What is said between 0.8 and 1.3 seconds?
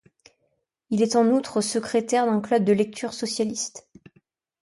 Il est en